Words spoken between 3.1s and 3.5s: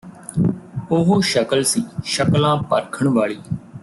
ਵਾਲੀ